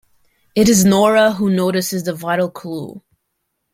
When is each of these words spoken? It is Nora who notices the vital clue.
It 0.55 0.67
is 0.67 0.83
Nora 0.83 1.33
who 1.33 1.51
notices 1.51 2.05
the 2.05 2.13
vital 2.15 2.49
clue. 2.49 3.03